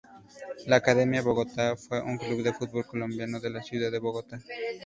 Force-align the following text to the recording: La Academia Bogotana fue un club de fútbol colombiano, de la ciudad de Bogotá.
La 0.65 0.77
Academia 0.77 1.21
Bogotana 1.21 1.75
fue 1.75 2.01
un 2.01 2.17
club 2.17 2.41
de 2.41 2.51
fútbol 2.53 2.87
colombiano, 2.87 3.39
de 3.39 3.51
la 3.51 3.61
ciudad 3.61 3.91
de 3.91 3.99
Bogotá. 3.99 4.39